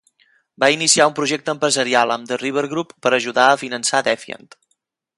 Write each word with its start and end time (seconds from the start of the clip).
Va 0.63 0.69
iniciar 0.75 1.07
un 1.09 1.13
projecte 1.19 1.53
empresarial 1.57 2.15
amb 2.15 2.31
The 2.31 2.41
River 2.45 2.65
Group 2.75 2.97
per 3.05 3.15
ajudar 3.21 3.49
a 3.53 3.63
finançar 3.67 4.05
Defiant. 4.09 4.53